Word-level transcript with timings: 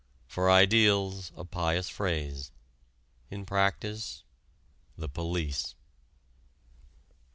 For 0.25 0.49
ideals, 0.49 1.31
a 1.35 1.45
pious 1.45 1.87
phrase; 1.87 2.51
in 3.29 3.45
practice, 3.45 4.23
the 4.97 5.07
police. 5.07 5.75